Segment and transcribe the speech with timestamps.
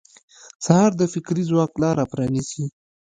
[0.65, 2.65] سهار د فکري ځواک لاره پرانیزي.